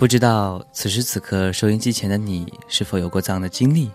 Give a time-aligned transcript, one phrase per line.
[0.00, 3.90] 不知道此时此刻收音机前的你是否有过这样的经历：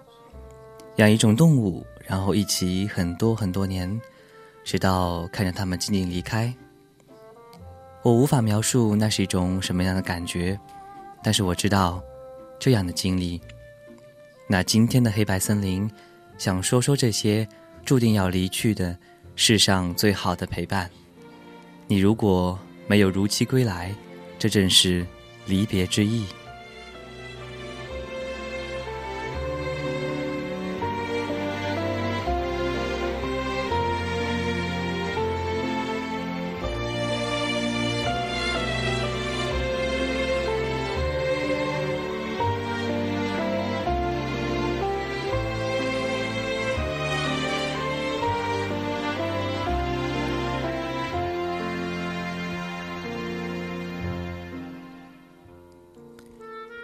[0.97, 3.99] 养一种动物，然后一起很多很多年，
[4.63, 6.53] 直到看着它们静静离开。
[8.03, 10.55] 我无法描述那是一种什么样的感觉，
[11.23, 11.99] 但是我知道
[12.59, 13.41] 这样的经历。
[14.47, 15.89] 那今天的黑白森林，
[16.37, 17.49] 想说说这些
[17.83, 18.95] 注定要离去的
[19.35, 20.87] 世上最好的陪伴。
[21.87, 23.91] 你如果没有如期归来，
[24.37, 25.03] 这正是。
[25.45, 26.25] 离别之意。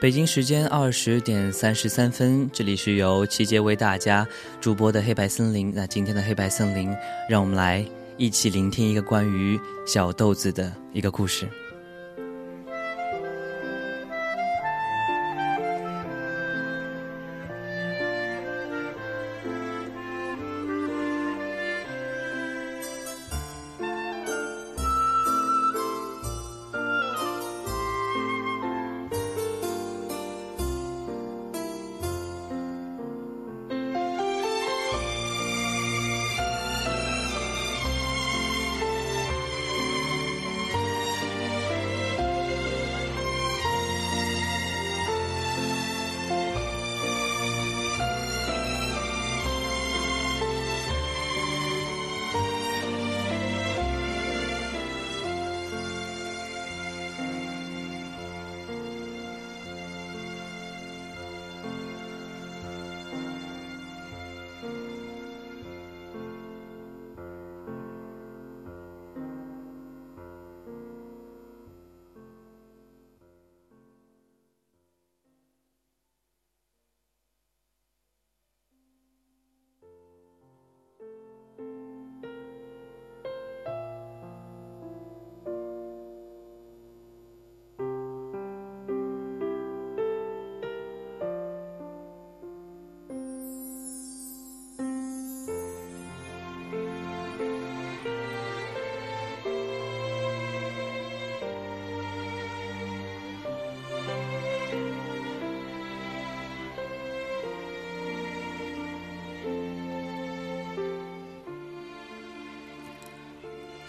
[0.02, 4.28] 北京时间二十点三十三分，这里是由七杰为大家
[4.60, 5.72] 主播的黑白森林。
[5.76, 6.92] 那今天的黑白森林，
[7.30, 7.86] 让我们来
[8.18, 11.48] 一起聆听一个关于小豆子的一个故事。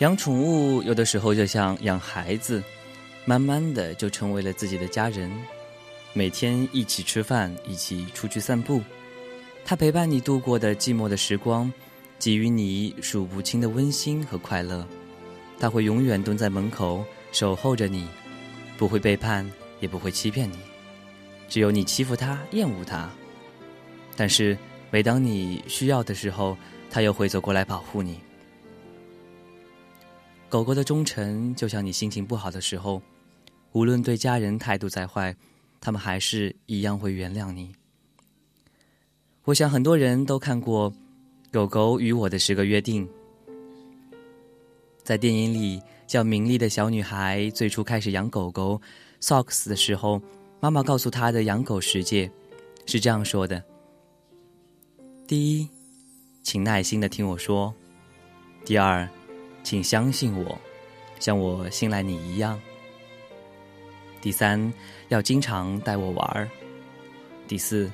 [0.03, 2.61] 养宠物有的时候就像养孩子，
[3.25, 5.31] 慢慢的就成为了自己的家人，
[6.13, 8.83] 每天一起吃饭，一起出去散步，
[9.65, 11.73] 它陪伴你度过的寂寞的时光，
[12.19, 14.85] 给予你数不清的温馨和快乐。
[15.61, 18.09] 它会永远蹲在门口守候着你，
[18.77, 19.49] 不会背叛，
[19.79, 20.59] 也不会欺骗你。
[21.49, 23.09] 只有你欺负它、厌恶它，
[24.17, 24.59] 但是
[24.91, 26.59] 每当你需要的时候，
[26.91, 28.19] 它又会走过来保护你。
[30.53, 33.01] 狗狗的忠诚，就像你心情不好的时候，
[33.73, 35.35] 无论对家人态度再坏，
[35.81, 37.75] 他们还是一样会原谅你。
[39.45, 40.93] 我想很多人都看过
[41.51, 43.09] 《狗狗与我的十个约定》。
[45.03, 48.79] 在电影里，叫明丽的小女孩最初开始养狗狗
[49.23, 50.21] Socks 的时候，
[50.61, 52.31] 妈妈告诉她的养狗世界
[52.85, 53.65] 是这样说的：
[55.27, 55.67] 第一，
[56.43, 57.73] 请耐心的听我说；
[58.67, 59.09] 第二。
[59.63, 60.59] 请相信我，
[61.19, 62.61] 像我信赖你一样。
[64.21, 64.73] 第三，
[65.09, 66.49] 要经常带我玩儿。
[67.49, 67.91] 第四，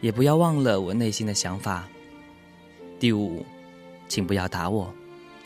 [0.00, 1.86] 也不要忘了我内心的想法。
[2.98, 3.44] 第五，
[4.08, 4.92] 请不要打我，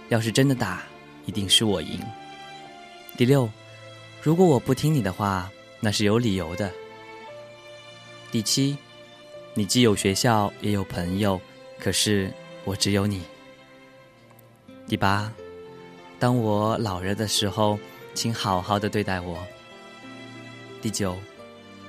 [0.08, 0.82] 要是真的打，
[1.26, 2.00] 一定是我赢。
[3.16, 3.48] 第六，
[4.22, 5.50] 如果我不听你的话，
[5.80, 6.72] 那是有理由的。
[8.30, 8.76] 第七，
[9.54, 11.40] 你既有学校也有朋友，
[11.78, 12.32] 可是
[12.64, 13.22] 我只有你。
[14.86, 15.32] 第八。
[16.22, 17.76] 当我老了的时候，
[18.14, 19.44] 请好好的对待我。
[20.80, 21.16] 第九，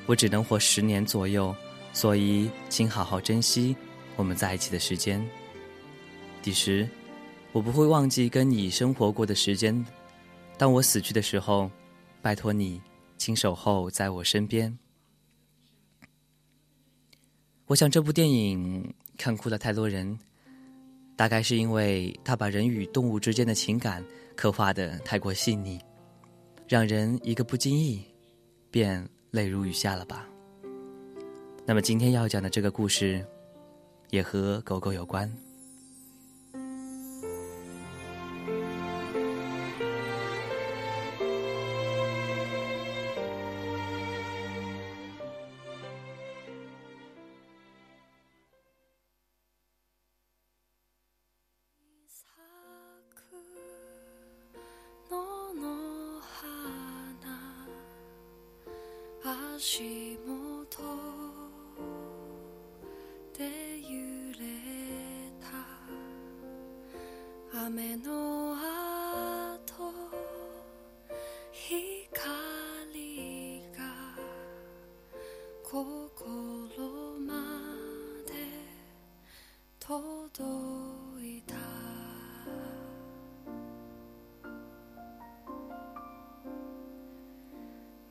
[0.08, 1.56] 我只能活十年左右，
[1.94, 3.76] 所以请好好珍惜
[4.16, 5.24] 我们在一起的时间。
[6.42, 6.90] 第十，
[7.52, 9.86] 我不会忘记跟你生活过的时间。
[10.58, 11.70] 当我死去的时候，
[12.20, 12.82] 拜托你，
[13.20, 14.76] 请守候在我身边。
[17.68, 20.18] 我想这部电影看哭了太多人，
[21.16, 24.04] 大概是因为他把人与动物之间的情感。
[24.36, 25.80] 刻画的太过细腻，
[26.68, 28.04] 让人一个不经意，
[28.70, 30.28] 便泪如雨下了吧。
[31.66, 33.26] 那么今天要讲的这个故事，
[34.10, 35.32] 也和狗狗有关。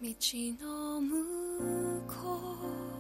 [0.03, 0.17] 道
[0.61, 2.15] の向こ
[2.89, 2.92] う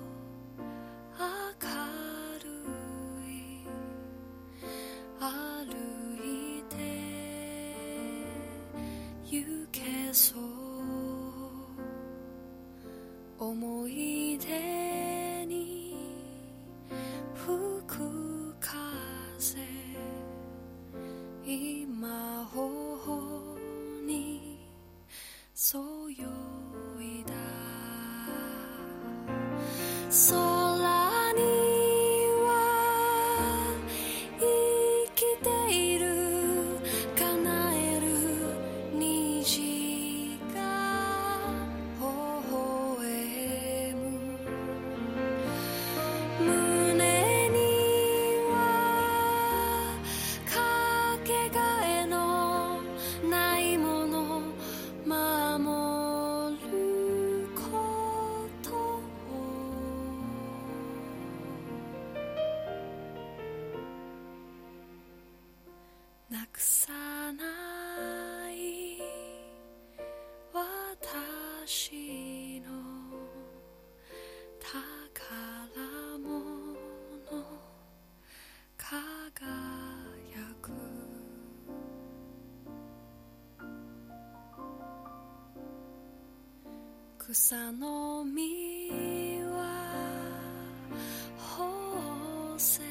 [87.32, 89.56] 草の実は
[91.38, 92.82] 宝石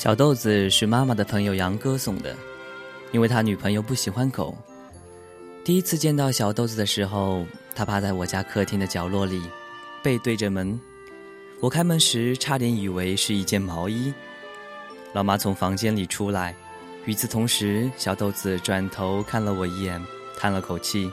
[0.00, 2.34] 小豆子是妈妈的朋友杨哥送的，
[3.12, 4.56] 因为他女朋友不喜欢狗。
[5.62, 9.42] 第一次见到小豆子的时候，他趴在我家客厅的角落里，
[10.02, 10.80] 背对着门。
[11.60, 14.10] 我开门时差点以为是一件毛衣。
[15.12, 16.56] 老妈从房间里出来，
[17.04, 20.02] 与此同时，小豆子转头看了我一眼，
[20.34, 21.12] 叹了口气，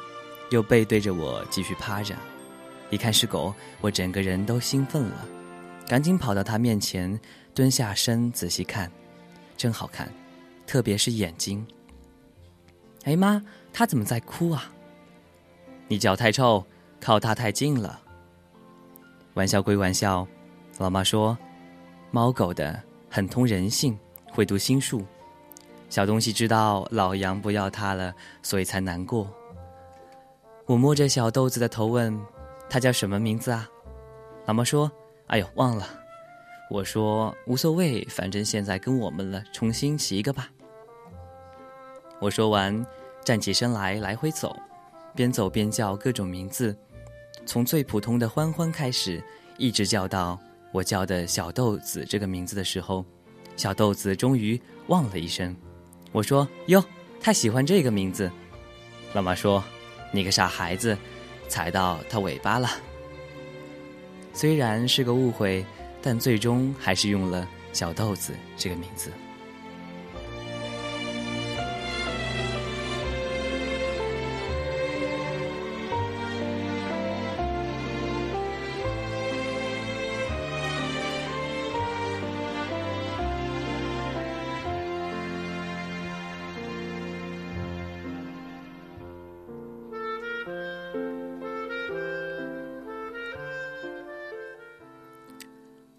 [0.50, 2.16] 又背对着我继续趴着。
[2.90, 5.26] 一看是狗，我整个人都兴奋了，
[5.90, 7.20] 赶紧跑到他面前。
[7.58, 8.92] 蹲下身仔细看，
[9.58, 10.08] 真好看，
[10.68, 11.66] 特别是眼睛。
[13.06, 14.72] 哎妈，它怎么在哭啊？
[15.88, 16.64] 你脚太臭，
[17.02, 18.00] 靠它太近了。
[19.34, 20.28] 玩笑归玩笑，
[20.78, 21.36] 老妈说，
[22.12, 23.98] 猫狗的很通人性，
[24.32, 25.04] 会读心术。
[25.90, 29.28] 小东西知道老杨不要它了，所以才难过。
[30.68, 32.16] 我摸着小豆子的头问，
[32.70, 33.68] 它叫什么名字啊？
[34.46, 34.92] 老妈说，
[35.26, 35.88] 哎呦，忘了。
[36.70, 40.50] 我说无所谓，反正现在跟我们了，重新起一个吧。
[42.20, 42.86] 我说完，
[43.24, 44.54] 站起身来，来回走，
[45.16, 46.78] 边走边叫各种名字，
[47.46, 49.24] 从最普通的欢欢开始，
[49.58, 50.38] 一直叫到
[50.74, 53.06] 我叫的小豆子这个名字的时候，
[53.56, 55.56] 小豆子终于汪了一声。
[56.12, 56.84] 我说哟，
[57.22, 58.30] 他喜欢这个名字。
[59.14, 59.64] 老妈说，
[60.12, 60.98] 你个傻孩子，
[61.48, 62.70] 踩到他尾巴了。
[64.34, 65.66] 虽然是个误会。
[66.02, 69.12] 但最终还是用了“小豆子”这个名字。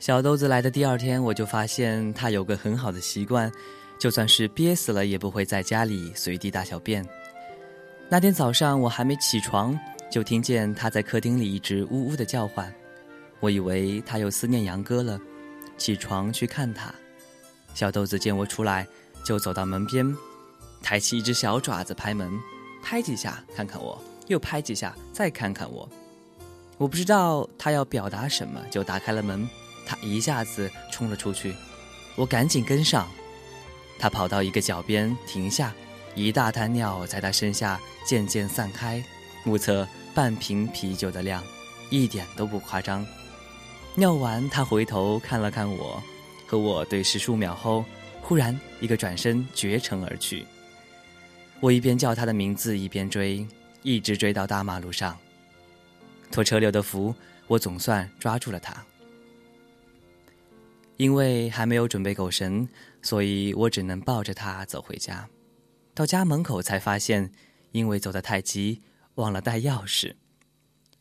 [0.09, 3.53] 小豆子来的第二天，我就发现他有个很好的习惯，
[3.99, 7.07] 就算是憋死了，也不会在家里随地大小便。
[8.09, 9.79] 那天早上我还没起床，
[10.11, 12.75] 就听见他在客厅里一直呜呜的叫唤，
[13.39, 15.21] 我以为他又思念杨哥了，
[15.77, 16.91] 起床去看他。
[17.75, 18.89] 小豆子见我出来，
[19.23, 20.17] 就走到门边，
[20.83, 22.33] 抬起一只小爪子拍门，
[22.83, 25.87] 拍几下看看我，又拍几下再看看我。
[26.79, 29.47] 我不知道他要表达什么，就打开了门。
[29.89, 31.55] 他一下子冲了出去，
[32.15, 33.09] 我赶紧跟上。
[33.99, 35.73] 他跑到一个脚边停下，
[36.15, 39.03] 一大滩尿在他身下渐渐散开，
[39.45, 41.43] 目测半瓶啤酒的量，
[41.89, 43.05] 一点都不夸张。
[43.95, 46.01] 尿完，他回头看了看我，
[46.47, 47.85] 和我对视数秒后，
[48.21, 50.47] 忽然一个转身绝尘而去。
[51.61, 53.45] 我一边叫他的名字，一边追，
[53.83, 55.19] 一直追到大马路上。
[56.31, 57.13] 托车流的福，
[57.49, 58.85] 我总算抓住了他。
[60.99, 62.69] 因为还没有准备狗绳，
[63.01, 65.29] 所以我只能抱着它走回家。
[65.95, 67.33] 到家门口才发现，
[67.73, 68.83] 因为走得太急，
[69.15, 70.15] 忘了带钥匙，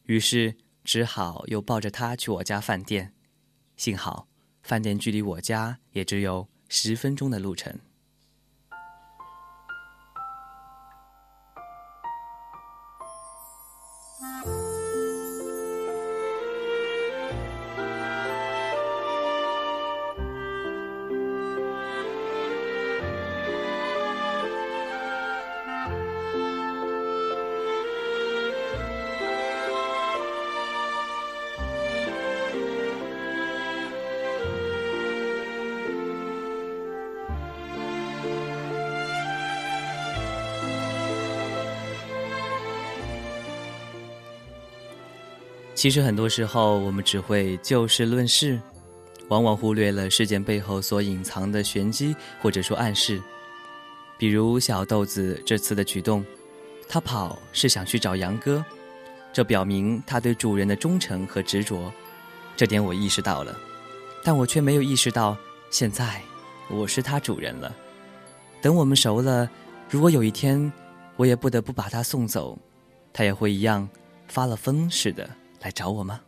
[0.04, 3.13] 于是只好又抱着它去我家饭店。
[3.75, 4.27] 幸好
[4.62, 7.80] 饭店距离我家也只有十分钟的路程。
[45.78, 48.60] 其实很多时候，我们只会就事论事，
[49.28, 53.22] 往往忽略了事件背后所隐藏的玄机或者说暗示。
[54.18, 56.26] 比如小豆子这次的举动，
[56.90, 58.66] 他跑是想去找杨哥，
[59.32, 61.94] 这表明他对主人的忠诚和执着，
[62.56, 63.56] 这点我意识到了，
[64.24, 65.38] 但我却没有意识到，
[65.70, 66.20] 现在
[66.72, 67.72] 我是他主人了。
[68.63, 69.48] 等我们熟了，
[69.92, 70.74] 如果有一天
[71.18, 72.58] 我也不得不把他送走，
[73.13, 73.88] 他也会一样
[74.28, 75.30] 发了疯似的。
[75.67, 76.21] 来找我吗？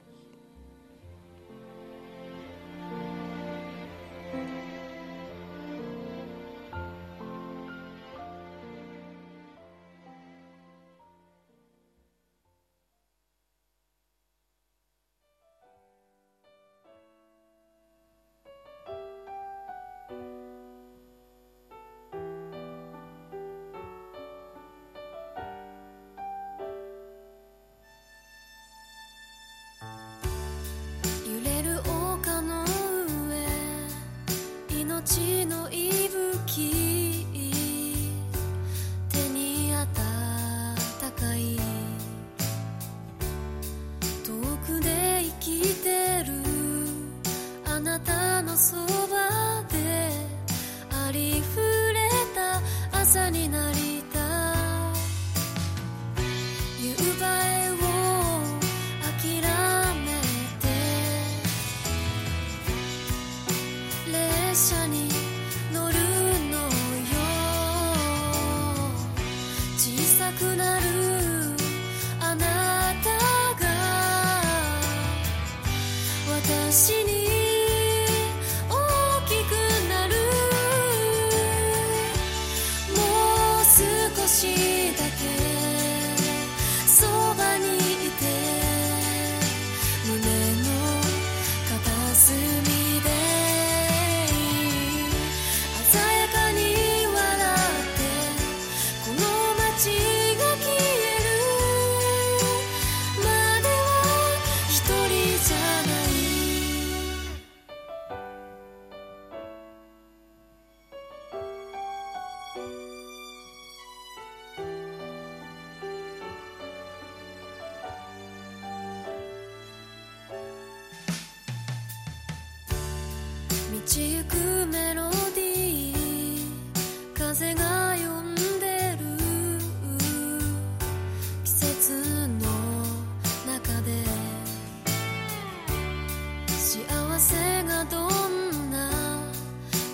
[137.19, 138.89] 風がどんな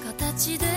[0.05, 0.74] 形で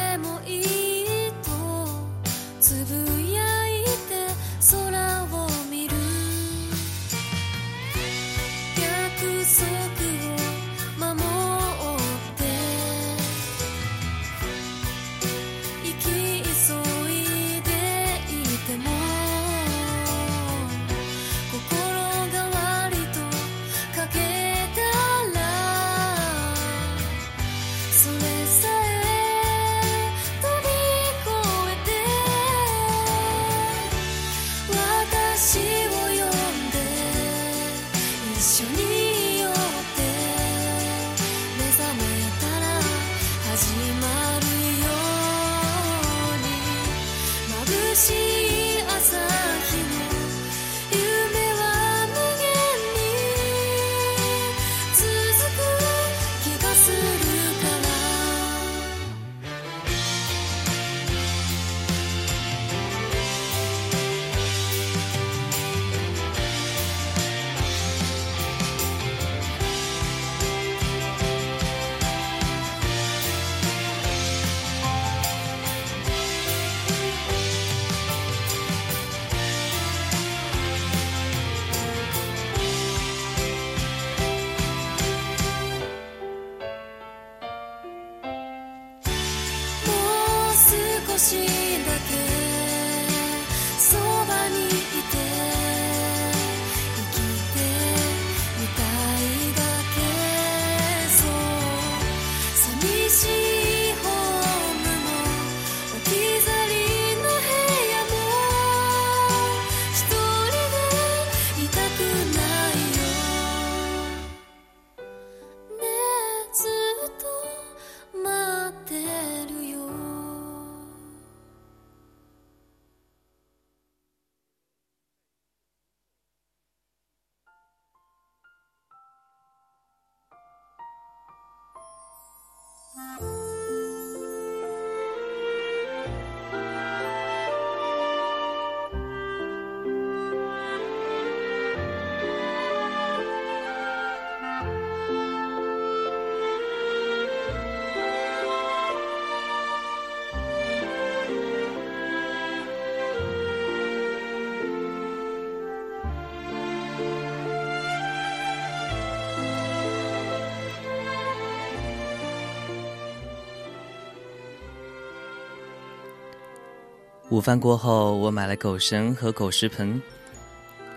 [167.38, 170.02] 午饭过后，我买了狗绳和狗食盆。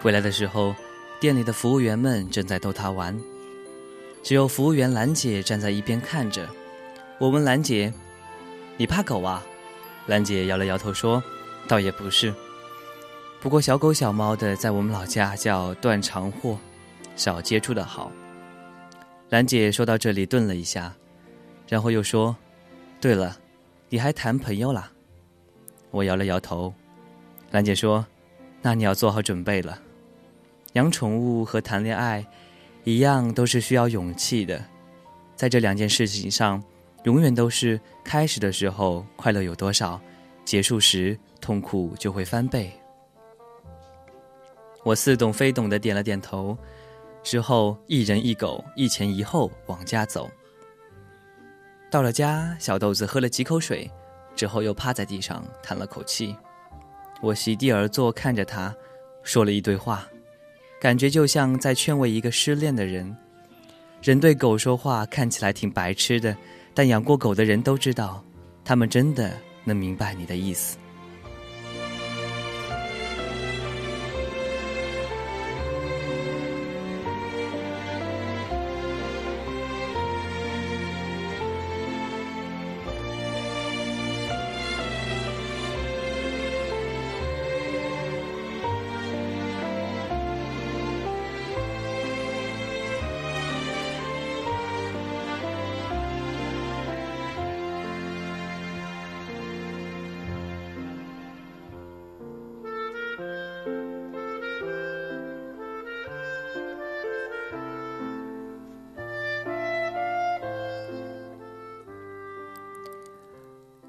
[0.01, 0.73] 回来的时候，
[1.19, 3.15] 店里的服务员们正在逗它玩，
[4.23, 6.49] 只有服务员兰姐站在一边看着。
[7.19, 7.93] 我问兰姐
[8.75, 9.45] ：“你怕狗啊？”
[10.09, 11.23] 兰姐摇了摇头说
[11.69, 12.33] ：“倒也不是。
[13.39, 16.57] 不过小狗小猫的，在我们老家叫断肠货，
[17.15, 18.11] 少接触的好。”
[19.29, 20.91] 兰姐说到这里顿了一下，
[21.67, 22.35] 然后又说
[22.99, 23.37] ：“对了，
[23.89, 24.91] 你还谈朋友啦？”
[25.91, 26.73] 我摇了摇头。
[27.51, 28.05] 兰姐说
[28.63, 29.79] ：“那你要做好准备了。
[30.73, 32.25] 养宠物和谈恋爱
[32.83, 34.63] 一样，都是需要勇气的。
[35.35, 36.63] 在这两件事情上。”
[37.05, 39.99] 永远都是开始的时候快乐有多少，
[40.45, 42.71] 结束时痛苦就会翻倍。
[44.83, 46.55] 我似懂非懂的点了点头，
[47.23, 50.29] 之后一人一狗一前一后往家走。
[51.89, 53.89] 到了家，小豆子喝了几口水，
[54.41, 56.35] 之后又趴在地上叹了口气。
[57.21, 58.75] 我席地而坐，看着他，
[59.21, 60.07] 说了一堆话，
[60.79, 63.15] 感觉就像在劝慰一个失恋的人。
[64.01, 66.35] 人对狗说话看起来挺白痴的。
[66.73, 68.23] 但养过狗的人都知道，
[68.65, 69.31] 他们真的
[69.63, 70.75] 能明白你的意思。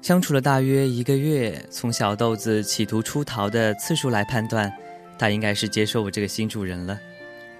[0.03, 4.69] 相处了大约一个月，从小豆子企图出逃的次数来判断，
[5.17, 6.99] 他应该是接受我这个新主人了。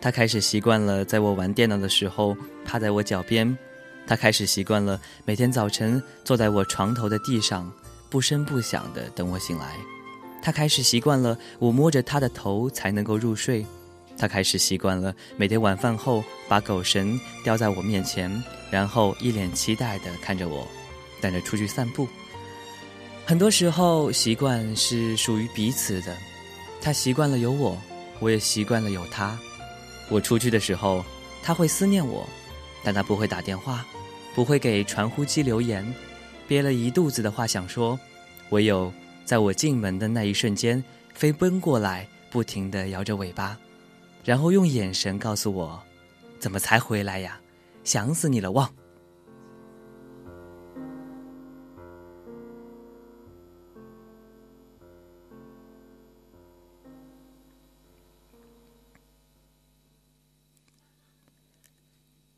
[0.01, 3.57] 他开始习惯了在我玩电脑的时候趴在我脚边，
[4.05, 7.71] 他开始习惯了每天早晨坐在我床头的地上
[8.09, 9.77] 不声不响的等我醒来。
[10.41, 13.65] 他开始习惯了我摸着他的头才能够入睡。
[14.17, 18.29] 他开始习惯了每天晚饭后把狗绳叼在我面前，
[18.69, 20.67] 然后一脸期待地看着我，
[21.21, 22.05] 带着出去散步。
[23.25, 26.15] 很多时候，习惯是属于彼此的。
[26.81, 27.77] 他习惯了有我，
[28.19, 29.39] 我也习惯了有他。
[30.09, 31.03] 我出去的时候，
[31.41, 32.27] 他会思念我，
[32.83, 33.85] 但他不会打电话，
[34.35, 35.85] 不会给传呼机留言，
[36.49, 37.97] 憋了一肚子的话想说，
[38.49, 38.91] 唯有
[39.23, 40.83] 在我进门的那一瞬间，
[41.13, 43.57] 飞奔过来，不停地摇着尾巴，
[44.25, 45.81] 然后用眼神告诉我
[46.39, 47.39] ：“怎么才回来呀？
[47.85, 48.69] 想死你了，旺。”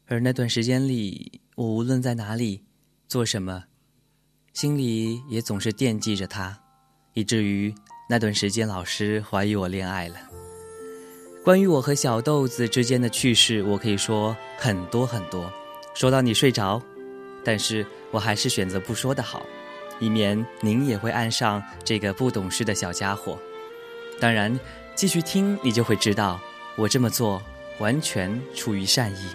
[0.07, 2.63] 而那段时间里，我无论在哪里，
[3.07, 3.63] 做什么，
[4.53, 6.55] 心里也总是惦记着他，
[7.13, 7.73] 以至于
[8.07, 10.17] 那段时间老师怀疑我恋爱了。
[11.43, 15.51] 关于我和小豆子之间的趣事，我可以说很多很多，
[15.95, 16.79] 说到你睡着，
[17.43, 19.43] 但是我还是选择不说的好，
[19.99, 23.39] 以免您也会爱上这个不懂事的小家伙。
[24.19, 24.59] 当然，
[24.93, 26.39] 继续听你就会知道，
[26.77, 27.41] 我这么做
[27.79, 29.29] 完全出于善意。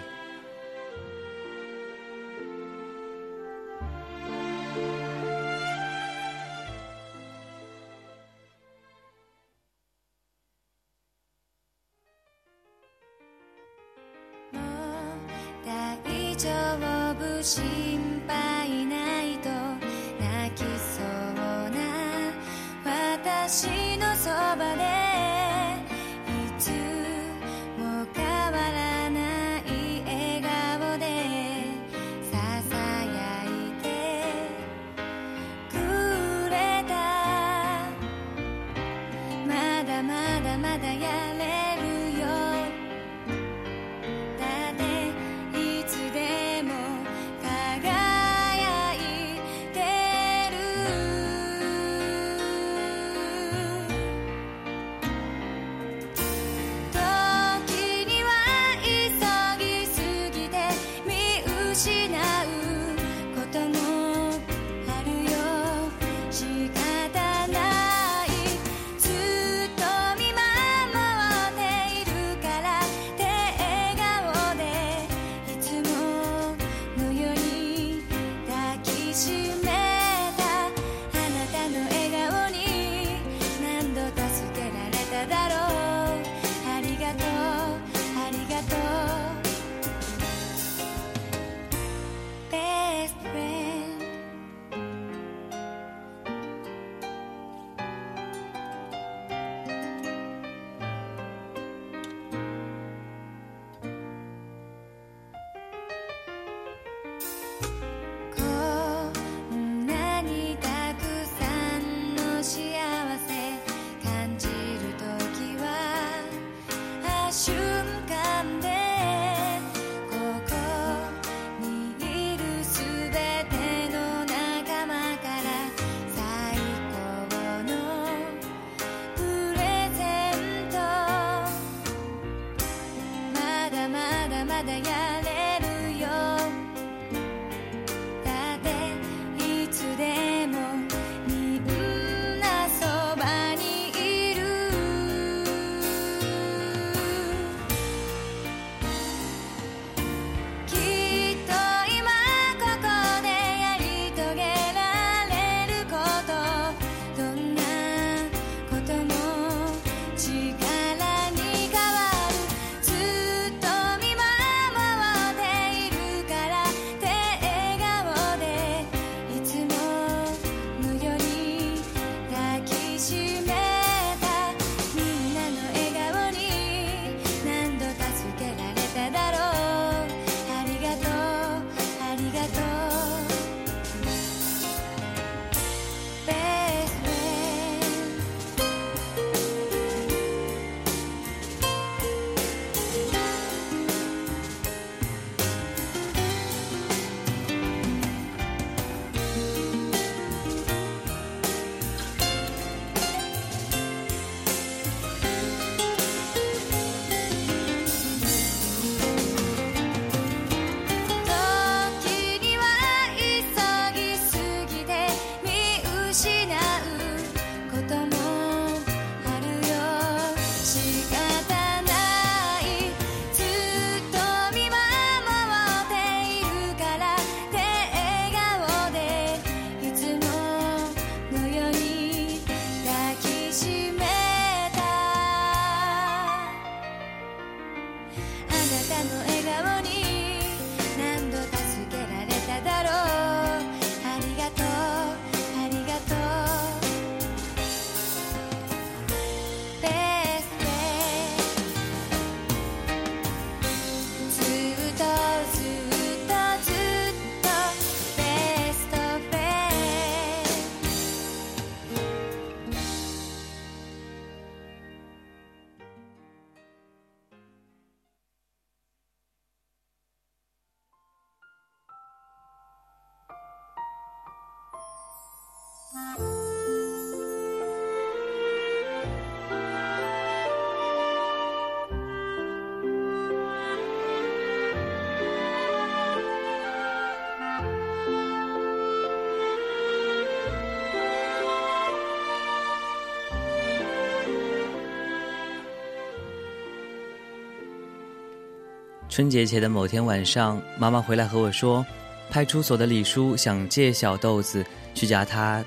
[299.11, 301.85] 春节前的某天晚上，妈妈回来和我说，
[302.29, 305.61] 派出所的李叔想借小豆子去家他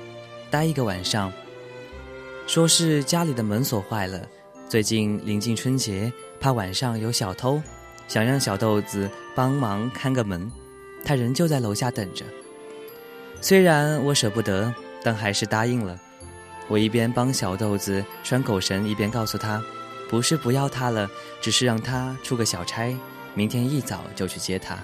[0.50, 1.30] 待一个晚上，
[2.46, 4.26] 说是家里的门锁坏了，
[4.66, 7.60] 最近临近春节，怕晚上有小偷，
[8.08, 10.50] 想让小豆子帮忙看个门，
[11.04, 12.24] 他人就在楼下等着。
[13.42, 16.00] 虽然我舍不得，但还是答应了。
[16.66, 19.62] 我一边帮小豆子拴狗绳，一边告诉他，
[20.08, 21.06] 不是不要他了，
[21.42, 22.90] 只是让他出个小差，
[23.34, 24.78] 明天一早就去接他。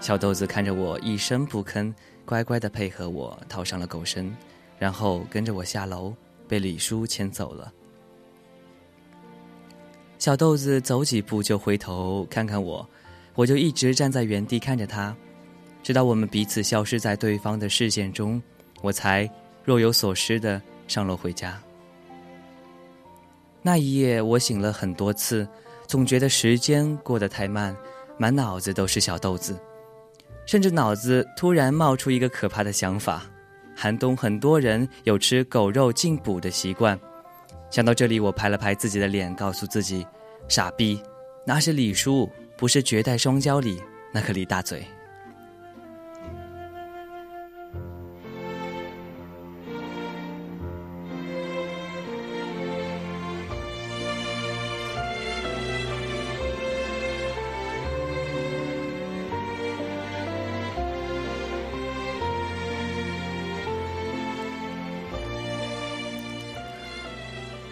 [0.00, 1.92] 小豆子看着我一声不吭，
[2.24, 4.34] 乖乖的配合我套上了狗绳，
[4.78, 6.12] 然后跟着我下楼，
[6.46, 7.72] 被李叔牵走了。
[10.18, 12.88] 小豆子走几步就回头看看我，
[13.34, 15.16] 我就一直站在原地看着他，
[15.82, 18.40] 直到我们彼此消失在对方的视线中，
[18.82, 19.28] 我才
[19.64, 21.60] 若有所思的上楼回家。
[23.62, 25.48] 那一夜，我醒了很多次，
[25.92, 27.76] 总觉得时间过得太慢，
[28.16, 29.54] 满脑子都是小豆子，
[30.46, 33.26] 甚至脑子突然冒出一个可怕的想法：
[33.76, 36.98] 寒冬很多人有吃狗肉进补的习惯。
[37.70, 40.06] 想到这里，我拍了拍自己的脸，告诉自己
[40.48, 40.98] ：“傻逼，
[41.46, 42.26] 那是李叔，
[42.56, 43.78] 不是绝代双骄里
[44.14, 44.82] 那个李大嘴。”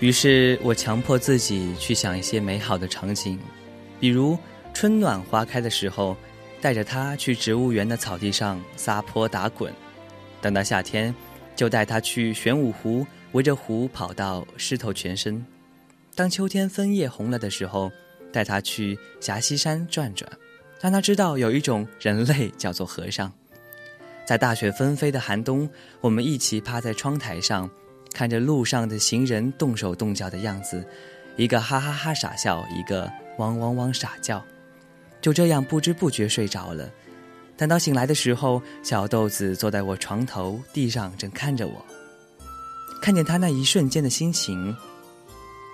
[0.01, 3.39] 于是我强迫自己去想一些美好的场景，
[4.01, 4.37] 比如
[4.73, 6.17] 春暖花开的时候，
[6.59, 9.71] 带着他去植物园的草地上撒泼打滚；
[10.41, 11.15] 等到夏天，
[11.55, 15.45] 就带他去玄武湖，围着湖跑到湿透全身；
[16.15, 17.93] 当秋天枫叶红了的时候，
[18.33, 20.27] 带他去霞西山转转，
[20.81, 23.31] 让他知道有一种人类叫做和尚。
[24.25, 25.69] 在大雪纷飞的寒冬，
[26.01, 27.71] 我们一起趴在窗台上。
[28.13, 30.85] 看着路上的行人动手动脚的样子，
[31.37, 34.45] 一个哈哈哈傻笑，一个汪汪汪傻叫。
[35.21, 36.91] 就这样不知不觉睡着了。
[37.57, 41.85] 等到醒来的时候，小豆子坐在我床头地上，正看着我。
[43.03, 44.75] 看见他那一瞬间的心情，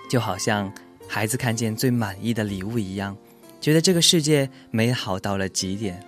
[0.09, 0.71] 就好像
[1.07, 3.15] 孩子看见最满意的礼物一样，
[3.61, 6.01] 觉得这个世界美好到了极点。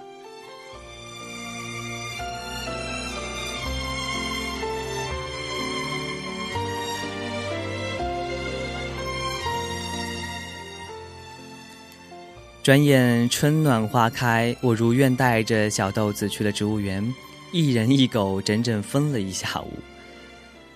[12.69, 17.03] 转眼春暖花开，我如愿带着小豆子去了植物园，
[17.51, 19.73] 一人一狗整整疯了一下午，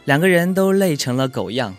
[0.06, 1.76] 两个人都累成了狗样。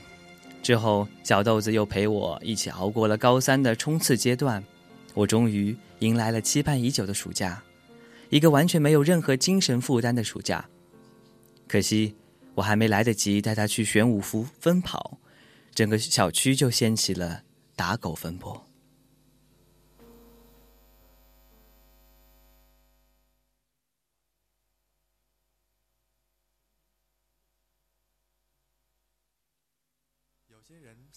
[0.63, 4.63] 之后，小豆子又陪我一起熬过了高三的冲刺阶段，
[5.15, 7.61] 我终于迎来了期盼已久的暑假，
[8.31, 10.65] 一个完全没有任何精神负担的暑假。
[11.67, 12.15] 可惜，
[12.55, 15.19] 我还没来得及带他去玄武湖奔跑，
[15.75, 17.43] 整个小区就掀起了
[17.75, 18.65] 打狗风波。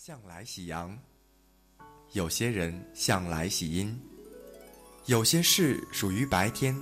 [0.08, 0.98] 向来喜阳，
[2.14, 4.02] 有些人向来喜阴，
[5.06, 6.74] 有些事属于白天，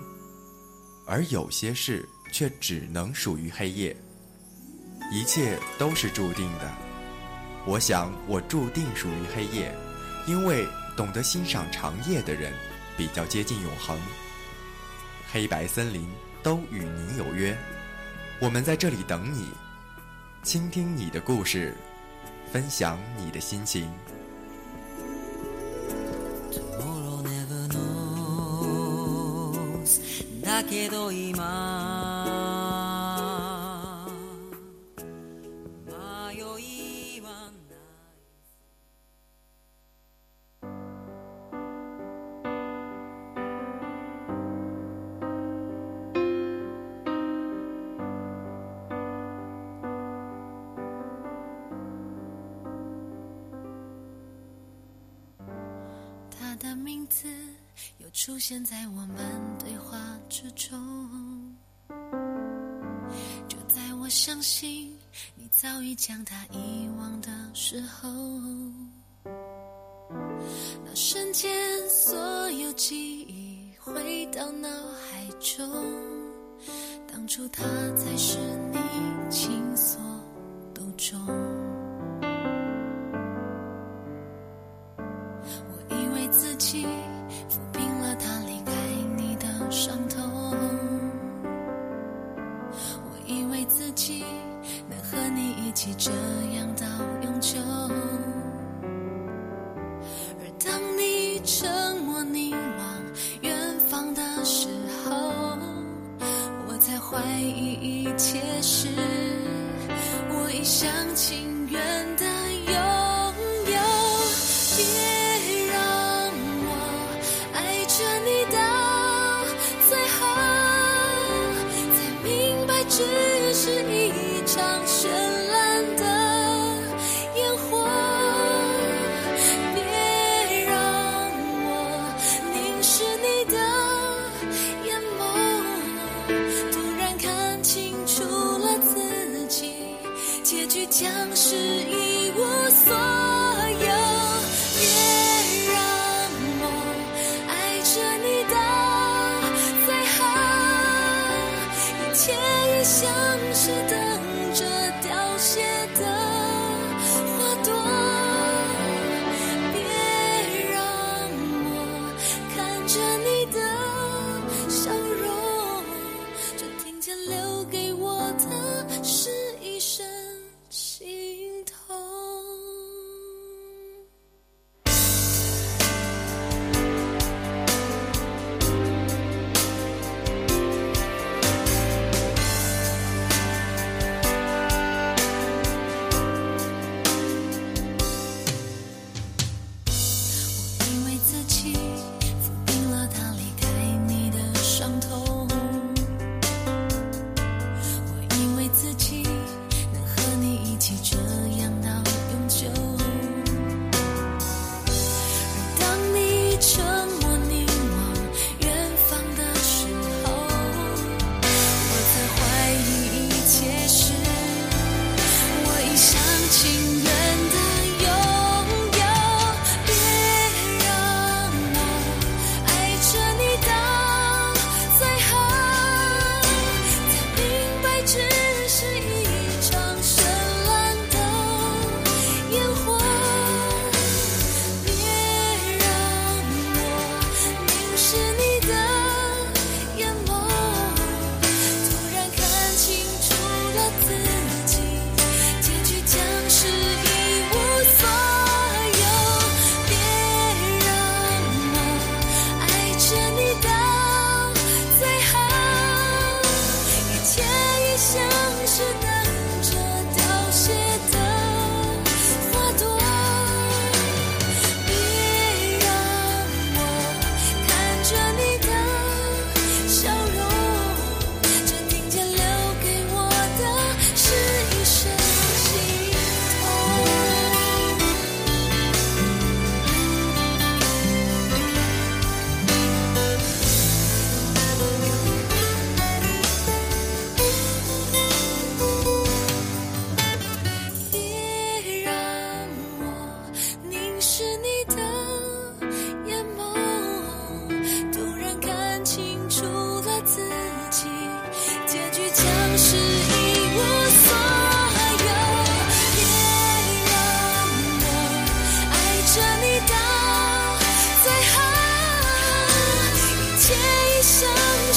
[1.07, 3.97] 而有些事却只能属于黑夜。
[5.11, 6.71] 一切都是注定的。
[7.65, 9.75] 我想，我注定属于黑夜，
[10.27, 10.63] 因为
[10.95, 12.53] 懂得欣赏长夜的人，
[12.95, 13.99] 比较接近永恒。
[15.31, 16.07] 黑白森林
[16.43, 17.57] 都与你有约，
[18.39, 19.49] 我们在这里等你，
[20.43, 21.75] 倾听你的故事。
[22.54, 23.88] 分享你的心情。
[26.50, 29.00] Tomorrow never knows
[30.44, 32.93] だけど今
[57.07, 57.27] 字
[57.97, 59.17] 又出现在我们
[59.59, 59.97] 对话
[60.29, 61.55] 之中，
[63.47, 64.97] 就在我相信
[65.35, 68.09] 你早已将他遗忘的时候，
[69.23, 75.67] 那瞬间所有记忆回到脑海中，
[77.11, 77.63] 当初他
[77.95, 78.37] 才是
[78.71, 78.79] 你
[79.29, 80.01] 情所
[80.73, 81.54] 独钟。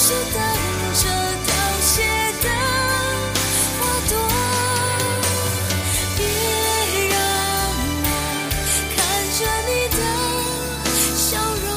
[0.01, 0.15] 是等
[0.93, 1.03] 着
[1.45, 1.91] 凋谢
[2.41, 2.45] 的
[3.77, 4.11] 花朵。
[6.15, 6.19] 别
[7.09, 7.13] 让
[8.05, 8.07] 我
[8.95, 8.97] 看
[9.37, 9.99] 着你的
[11.17, 11.27] 笑
[11.63, 11.67] 容，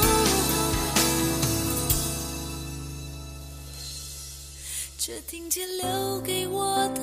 [4.96, 5.84] 却听见留
[6.20, 7.02] 给我的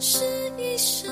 [0.00, 0.18] 是
[0.58, 1.08] 一声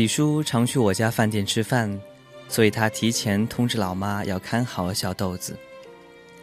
[0.00, 2.00] 李叔常去我家饭店吃饭，
[2.48, 5.54] 所以他提前通知老妈要看好小豆子。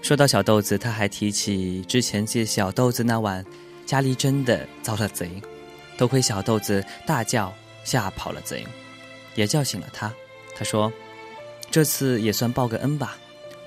[0.04, 3.44] 说到小豆子，他还提起之前借小豆子那晚，
[3.84, 5.42] 家里真的遭了贼，
[5.98, 7.52] 多亏小豆子大叫
[7.84, 8.64] 吓跑了贼，
[9.34, 10.14] 也叫醒了他。
[10.56, 10.94] 他说
[11.72, 13.18] ：“这次也算报个恩吧，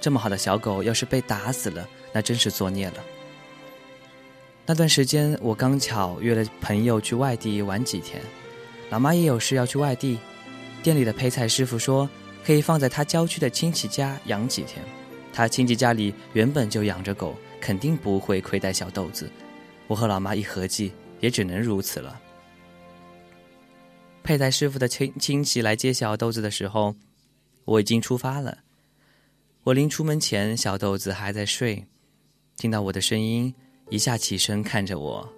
[0.01, 3.05] 这么好的小狗要是被打死了，那真是作孽了。”
[4.67, 8.23] 那段时间我刚巧约了朋友去外地玩几天。
[8.91, 10.19] 老妈也有事要去外地，
[10.83, 12.09] 店里的配菜师傅说
[12.45, 14.85] 可以放在他郊区的亲戚家养几天。
[15.33, 19.31] 他亲戚家里原本就养着狗，肯定不会亏待小豆子。
[19.87, 22.21] 我和老妈一合计，也只能如此了。
[24.25, 26.95] 配菜师傅的亲亲戚来接小豆子的时候，
[27.65, 28.59] 我已经出发了。
[29.63, 31.87] 我临出门前，小豆子还在睡，
[32.57, 33.55] 听到我的声音，
[33.89, 35.33] 一下起身看着我。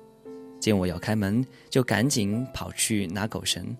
[0.63, 3.77] 见我要开门，就赶紧跑去拿狗绳。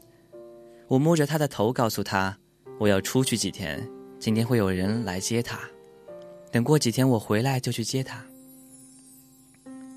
[0.89, 2.37] 我摸着他的头，告诉他
[2.81, 5.61] 我要出去几天，今天会有人来接他。
[6.51, 8.21] 等过几天我回来就去接他。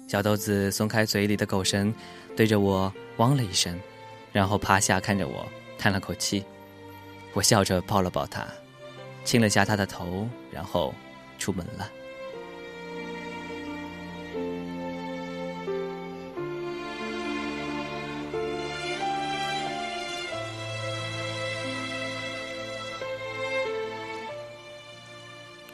[0.07, 1.91] 小豆子松开嘴里的狗绳，
[2.35, 3.75] 对着我汪了一声，
[4.31, 5.43] 然后趴下看着我，
[5.79, 6.45] 叹了口气。
[7.33, 8.47] 我笑着抱了抱他，
[9.23, 10.93] 亲了下他的头，然后
[11.39, 11.89] 出门了。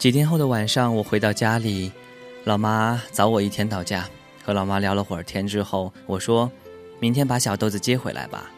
[0.01, 1.91] 几天后的晚上，我回到家里，
[2.45, 4.09] 老妈早我一天到家。
[4.43, 6.51] 和老妈聊了会儿天之后，我说
[6.99, 8.49] ：“明天把小豆子接回来吧。”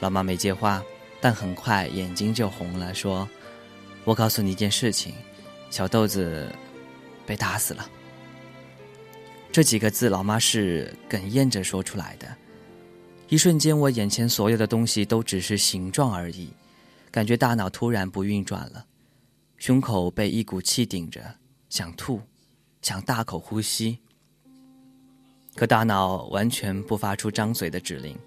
[0.00, 0.82] 老妈没接话，
[1.20, 3.28] 但很快眼睛就红了，说
[4.04, 5.12] ：“我告诉你一件事情，
[5.68, 6.50] 小豆子
[7.26, 7.86] 被打死了。”
[9.52, 12.26] 这几个字，老妈是哽咽着说出来的。
[13.28, 16.48] 一瞬间，我眼前所有的东西都只是形状而已，
[17.10, 18.86] 感觉大脑突然不运转了。
[19.60, 21.22] 胸口被一股气顶着，
[21.68, 22.18] 想吐，
[22.80, 23.98] 想大口呼吸，
[25.54, 28.18] 可大脑完全不发出张嘴的指令，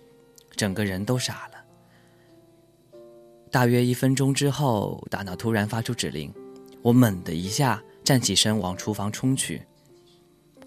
[0.56, 3.02] 整个人都傻了。
[3.50, 6.32] 大约一分钟之后，大脑突然发出指令，
[6.84, 9.66] 我猛地一下站起身往厨房冲去，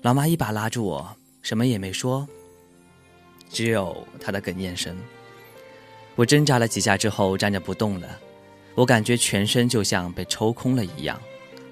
[0.03, 2.27] 老妈一把拉住我，什么也没说，
[3.49, 4.97] 只有她的哽咽声。
[6.17, 8.21] 我挣扎了几下之后，站着不动了。
[8.77, 11.21] 我感觉全身就像被抽空了一样，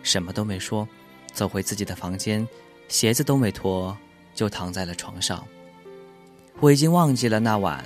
[0.03, 0.89] 什么都没说，
[1.33, 2.49] 走回自己的房间，
[2.89, 3.97] 鞋子都没脱，
[4.35, 5.47] 就躺在了床上。
[6.61, 7.85] 我已经忘记了那晚，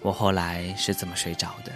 [0.00, 1.72] 我后来是怎么睡着的。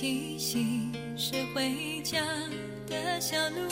[0.00, 2.24] 气息是回家
[2.86, 3.68] 的小路，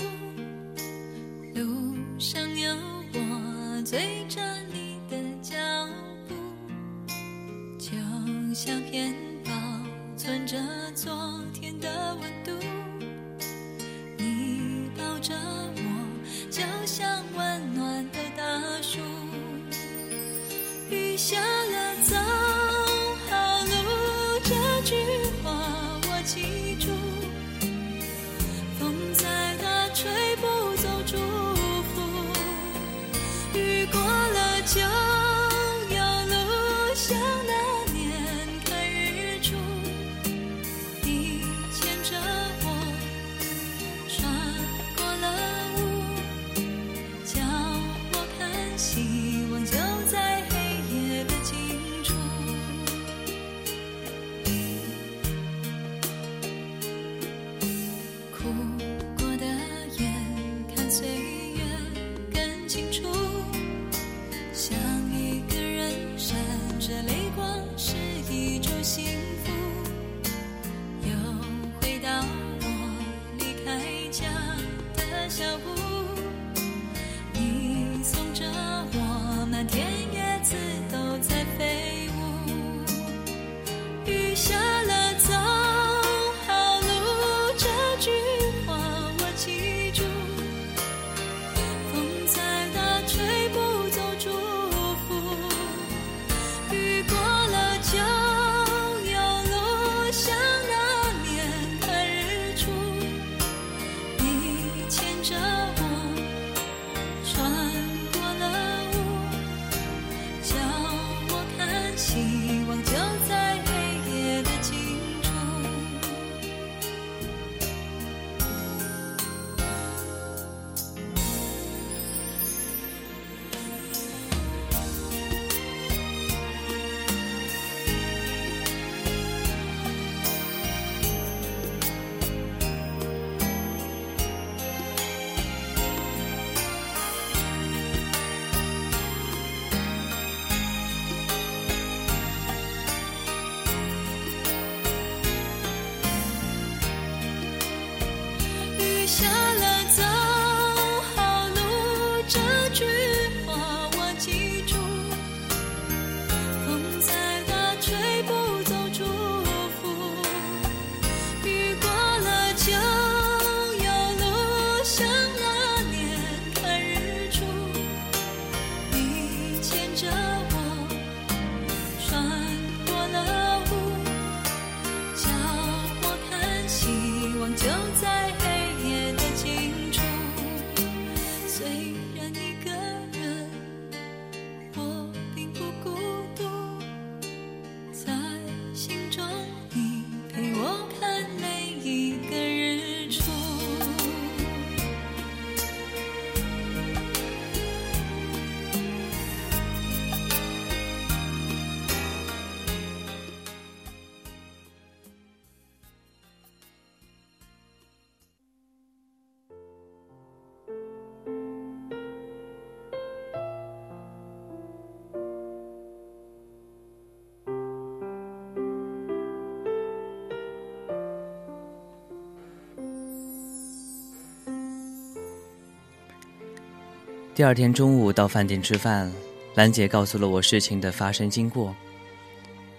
[227.39, 229.09] 第二天中午到饭店吃饭，
[229.55, 231.73] 兰姐告诉了我事情的发生经过。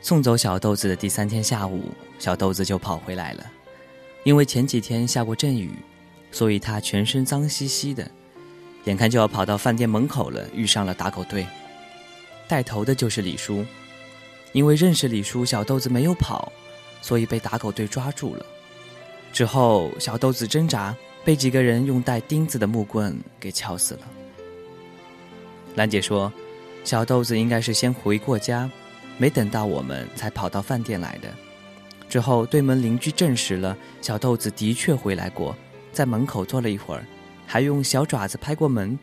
[0.01, 1.86] 送走小豆子的第三天下午，
[2.20, 3.49] 小豆子就跑回来了，
[4.26, 5.72] 因为前几天下过阵雨，
[6.30, 8.12] 所以他全身脏兮兮的，
[8.84, 11.47] 眼看就要跑到饭店门口了，遇上了打狗队。
[12.45, 13.66] 带头的就是李叔，
[14.51, 16.51] 因为认识李叔，小豆子没有跑，
[17.01, 18.45] 所以被打狗队抓住了。
[19.32, 20.93] 之后，小豆子挣扎，
[21.24, 24.01] 被几个人用带钉子的木棍给敲死了。
[25.80, 26.30] 兰姐说，
[26.84, 28.70] 小豆子应该是先回过家，
[29.18, 31.34] 没等到我们才跑到饭店来的。
[32.10, 35.56] 之后，对门邻居证实了小豆子的确回来过，
[35.94, 37.06] 在门口坐了一会儿，
[37.48, 39.00] 还用小爪子拍过门。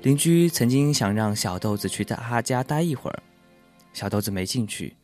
[0.00, 3.22] 邻居曾经想让小豆子去他家待一会儿，
[3.92, 4.96] 小豆子没进去，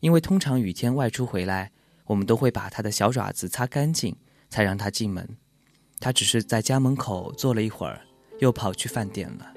[0.00, 1.70] 因为通常雨天外出回来，
[2.06, 4.16] 我们都会把他的小爪子擦干净，
[4.48, 5.28] 才让他进门。
[6.00, 8.00] 他只是在家门口坐了一会儿，
[8.38, 9.52] 又跑去饭店了。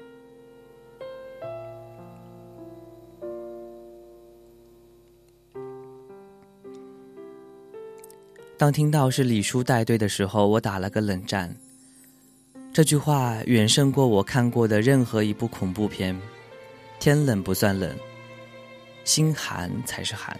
[8.62, 11.52] 当听到是李叔带队的时候，我打了个冷战。
[12.72, 16.16] 这句话远胜过我看过的任何一部恐怖片。
[17.00, 17.92] 天冷不算冷，
[19.02, 20.38] 心寒才是寒。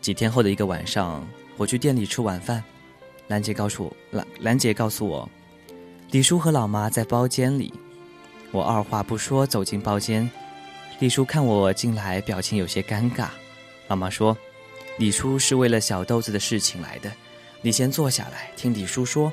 [0.00, 2.62] 几天后的一个晚上，我去店里吃晚饭，
[3.26, 5.28] 兰姐告诉，兰兰姐告诉我，
[6.12, 7.74] 李叔和老妈在包间里。
[8.52, 10.30] 我二话不说走进包间，
[11.00, 13.30] 李叔看我进来，表情有些尴尬。
[13.88, 14.38] 老妈说。
[15.00, 17.10] 李叔是为了小豆子的事情来的，
[17.62, 19.32] 你先坐下来听李叔说。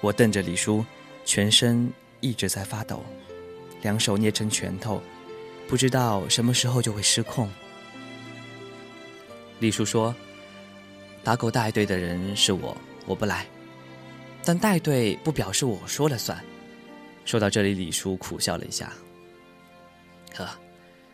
[0.00, 0.82] 我瞪着李叔，
[1.26, 3.04] 全身一直在发抖，
[3.82, 5.02] 两手捏成拳头，
[5.68, 7.50] 不知道什么时候就会失控。
[9.58, 10.14] 李叔说
[11.22, 13.46] ：“打狗带队的人是我，我不来，
[14.42, 16.42] 但带队不表示我说了算。”
[17.26, 18.90] 说到这里，李叔苦笑了一下
[20.34, 20.48] ：“呵，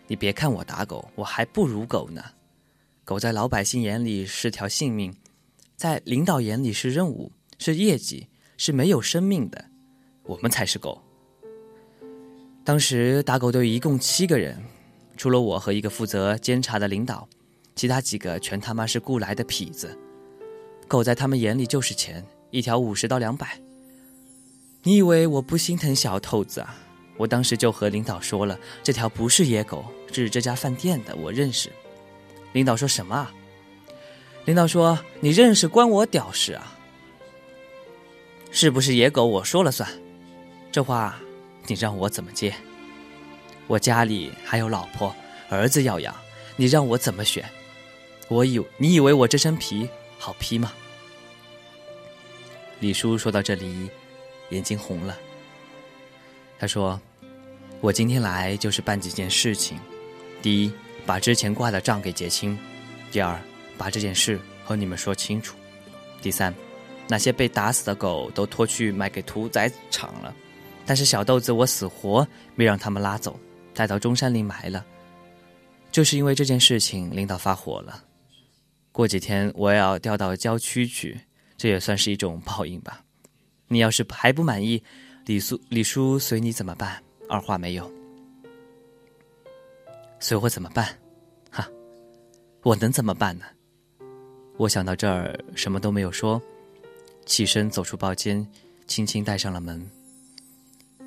[0.06, 2.22] 你别看我打狗，我还不如狗呢。”
[3.04, 5.12] 狗在老百姓眼里是条性命，
[5.76, 9.64] 在领导眼里是任务，是业绩，是没有生命的。
[10.22, 11.02] 我们才是狗。
[12.62, 14.56] 当时打狗队一共七个人，
[15.16, 17.28] 除了我和一个负责监察的领导，
[17.74, 19.98] 其他几个全他妈是雇来的痞子。
[20.86, 23.60] 狗在他们眼里就是钱，一条五十到两百。
[24.84, 26.76] 你以为我不心疼小透子啊？
[27.16, 31.68] 我当时就和领导说了，这条不是野狗，是这家饭店的，我认识。
[32.52, 33.32] 领导说什么啊？
[34.44, 36.76] 领导说你认识关我屌事啊？
[38.50, 39.88] 是不是野狗我说了算，
[40.70, 41.18] 这话
[41.66, 42.54] 你让我怎么接？
[43.66, 45.14] 我家里还有老婆
[45.48, 46.14] 儿子要养，
[46.56, 47.48] 你让我怎么选？
[48.28, 49.88] 我以你以为我这身皮
[50.18, 50.72] 好披吗？
[52.80, 53.88] 李叔说到这里，
[54.50, 55.16] 眼睛红了。
[56.58, 57.00] 他说
[57.80, 59.78] ：“我今天来就是办几件事情，
[60.42, 60.72] 第一，
[61.04, 62.56] 把之前挂的账给结清；
[63.10, 63.40] 第二，
[63.76, 65.54] 把这件事和你们说清楚；
[66.20, 66.54] 第三，
[67.08, 70.34] 那些被打死的狗都拖去卖给屠宰场了，
[70.86, 73.38] 但是小豆子我死活没让他们拉走，
[73.74, 74.84] 带到中山陵埋了。
[75.90, 78.02] 就是因为这件事情，领导发火了。
[78.92, 81.20] 过几天我要调到郊区去，
[81.56, 83.02] 这也算是一种报应吧。
[83.68, 84.82] 你要是还不满意。”
[85.24, 87.00] 李叔，李叔随你怎么办？
[87.28, 88.01] 二话没有。
[90.22, 90.86] 随我怎么办？
[91.50, 91.68] 哈，
[92.62, 93.44] 我能怎么办呢？
[94.56, 96.40] 我想到这儿，什么都没有说，
[97.26, 98.46] 起身走出包间，
[98.86, 99.84] 轻轻带上了门。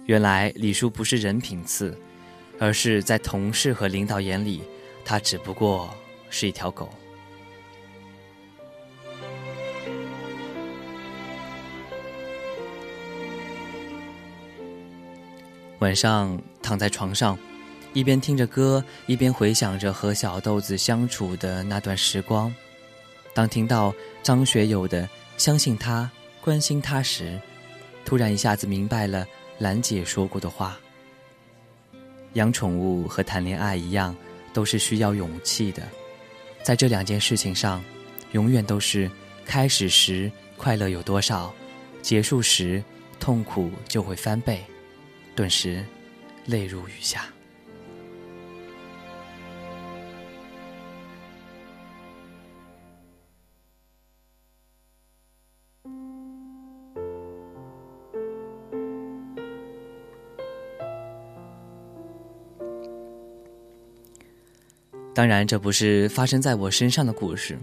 [0.04, 1.98] 原来李叔不是人品次，
[2.60, 4.62] 而是在同事和领导眼里，
[5.06, 5.90] 他只不过
[6.30, 6.90] 是一条狗。
[15.80, 17.40] 晚上躺在床上，
[17.96, 22.54] 一边听着歌，一边回想着和小豆子相处的那段时光。
[23.34, 25.04] 当听到张学友的
[25.38, 27.40] 《相信他，关心他》时，
[28.04, 29.26] 突然一下子明白了
[29.60, 30.78] 兰姐说过的话：
[32.34, 34.14] 养宠物和谈恋爱一样，
[34.54, 35.82] 都是需要勇气的。
[36.64, 37.82] 在这两件事情上，
[38.34, 39.10] 永远都是
[39.46, 41.56] 开始时快乐有多少，
[42.02, 42.84] 结束时
[43.22, 44.62] 痛苦就会翻倍。
[45.34, 45.82] 顿时，
[46.46, 47.26] 泪如雨下。
[65.16, 67.58] 当然，这不是发生在我身上的故事，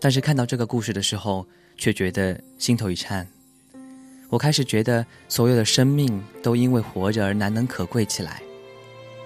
[0.00, 3.28] 但是看到这个故事的时候，却觉得心头一颤。
[4.30, 8.40] 我开始觉得，所有的生命都因为活着而难能可贵起来，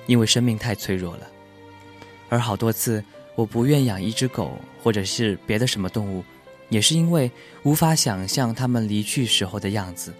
[0.09, 1.29] 因为生命太脆弱了。
[2.29, 3.05] 而好多次，
[3.37, 6.25] 我不愿养一只狗，或者是别的什么动物，
[6.71, 7.31] 也是因为
[7.63, 10.13] 无法想象它们离去时候的样子。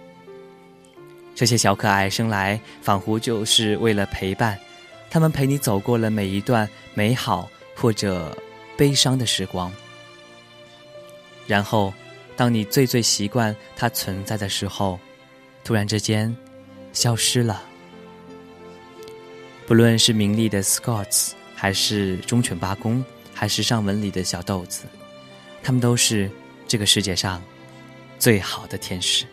[1.35, 4.57] 这些小可爱生来仿佛就是为了陪伴，
[5.11, 8.35] 他们陪你走过了每一段美好或者
[8.75, 9.71] 悲伤的时光，
[11.45, 11.93] 然后。
[12.37, 14.99] 当你最最习惯它存在的时候，
[15.63, 16.35] 突然之间
[16.91, 17.61] 消失了。
[19.67, 24.85] 不论是名利的 Scots，还是忠犬八公，还是上文里的小豆子，
[25.61, 26.31] 他们都是
[26.67, 27.43] 这个世界上
[28.17, 29.25] 最好的天使。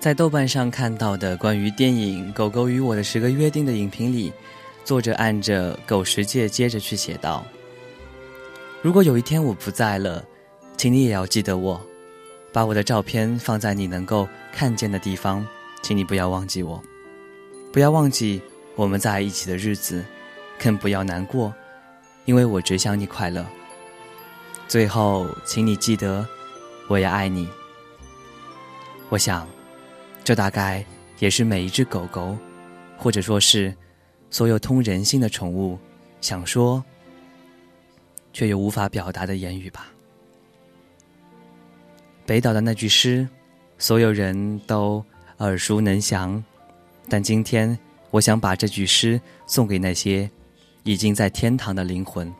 [0.00, 4.32] 在豆瓣上看到的关于电影《狗狗与我的十个约定》的影评里，
[4.82, 7.44] 作者按着狗十戒接着去写道
[8.80, 10.24] ：“如果有一天我不在了，
[10.78, 11.78] 请你也要记得我，
[12.50, 15.46] 把我的照片放在你能够看见的地方，
[15.82, 16.82] 请你不要忘记我，
[17.70, 18.40] 不要忘记
[18.76, 20.02] 我们在一起的日子，
[20.58, 21.52] 更不要难过，
[22.24, 23.44] 因为我只想你快乐。
[24.66, 26.26] 最后，请你记得，
[26.88, 27.46] 我也爱你。
[29.10, 29.46] 我想。”
[30.30, 30.84] 这大概
[31.18, 32.38] 也是每一只狗狗，
[32.96, 33.74] 或者说是
[34.30, 35.76] 所有通人性的宠物，
[36.20, 36.84] 想说
[38.32, 39.90] 却又无法表达的言语吧。
[42.24, 43.28] 北岛的那句诗，
[43.76, 45.04] 所有人都
[45.38, 46.40] 耳熟能详，
[47.08, 47.76] 但今天
[48.12, 50.30] 我想把这句诗送给那些
[50.84, 52.32] 已经在天堂的灵魂。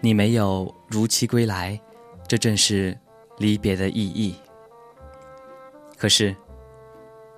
[0.00, 1.80] 你没有如期归来，
[2.26, 2.98] 这正是
[3.38, 4.34] 离别的意义。
[5.96, 6.36] 可是，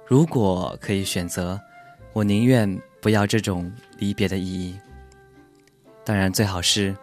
[0.05, 1.61] 如果可以选择，
[2.13, 2.69] 我宁愿
[3.01, 4.79] 不要这种离别的意义。
[6.05, 6.97] 当然，最好是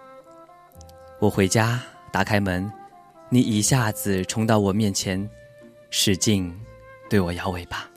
[1.20, 1.82] 我回家
[2.12, 2.70] 打开门，
[3.30, 5.30] 你一下子冲到我面前，
[5.89, 6.53] 使劲
[7.10, 7.89] 对我摇尾巴。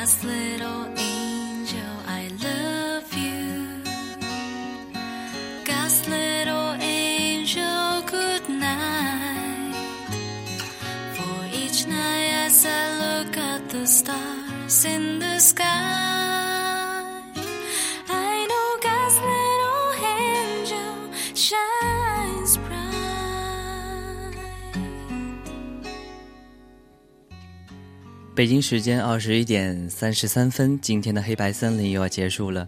[0.00, 3.82] Little angel, I love you.
[5.62, 9.74] God's little angel, good night.
[11.14, 16.39] For each night as I look at the stars in the sky,
[28.40, 32.66] 北京时间二十一点三十三分，今天的黑白森林又要结束了。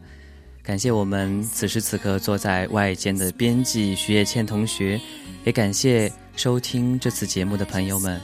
[0.63, 5.01] 感谢我们此时此刻坐在外间的编辑徐叶倩同学，
[5.47, 8.21] 也感谢收听这次节目的朋友们。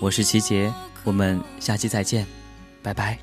[0.00, 0.74] 我是齐杰，
[1.04, 2.26] 我们下期再见，
[2.82, 3.16] 拜拜。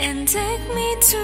[0.00, 1.18] And take me to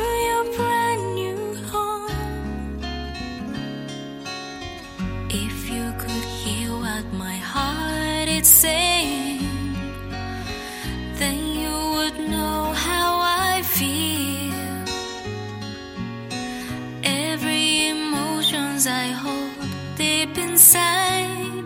[18.88, 19.50] I hold
[19.96, 21.64] deep inside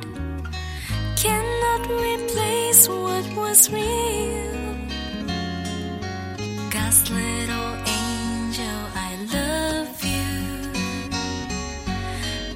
[1.17, 4.77] cannot replace what was real.
[6.71, 10.29] God's little angel, I love you.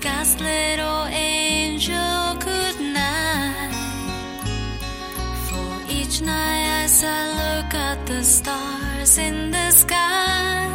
[0.01, 3.75] God's little angel, good night.
[5.49, 10.74] For each night as I look at the stars in the sky,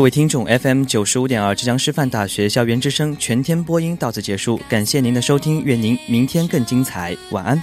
[0.00, 7.62] 各位听众，FM 九十五点二浙江师范大学校园之声全天播音到此结束，感谢您的收听，愿您明天更精彩，晚安。